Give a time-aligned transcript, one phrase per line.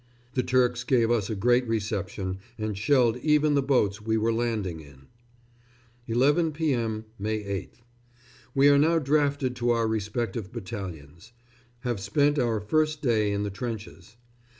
[0.33, 4.79] The Turks gave us a great reception, and shelled even the boats we were landing
[4.79, 5.05] in.
[6.07, 7.81] 11 p.m., May 8th.
[8.55, 11.33] We are now drafted to our respective battalions.
[11.81, 14.17] Have spent our first day in the trenches.